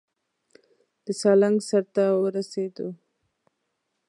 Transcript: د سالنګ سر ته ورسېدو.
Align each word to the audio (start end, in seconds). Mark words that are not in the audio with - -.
د 1.03 1.07
سالنګ 1.19 1.57
سر 1.69 1.83
ته 1.95 2.05
ورسېدو. 2.21 2.87